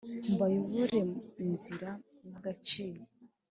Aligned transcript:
Mbayobore 0.33 0.99
inzira 1.43 1.89
mwagaciye. 2.27 2.99